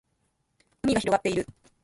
[0.81, 1.45] 海が広がっている